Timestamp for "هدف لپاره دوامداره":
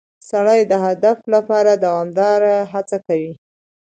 0.85-2.53